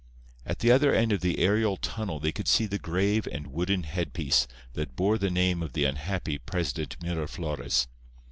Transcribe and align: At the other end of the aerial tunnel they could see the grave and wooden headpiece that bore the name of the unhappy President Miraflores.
At 0.47 0.57
the 0.61 0.71
other 0.71 0.91
end 0.91 1.11
of 1.11 1.21
the 1.21 1.37
aerial 1.37 1.77
tunnel 1.77 2.19
they 2.19 2.31
could 2.31 2.47
see 2.47 2.65
the 2.65 2.79
grave 2.79 3.27
and 3.31 3.45
wooden 3.45 3.83
headpiece 3.83 4.47
that 4.73 4.95
bore 4.95 5.19
the 5.19 5.29
name 5.29 5.61
of 5.61 5.73
the 5.73 5.83
unhappy 5.83 6.39
President 6.39 6.97
Miraflores. 7.03 7.85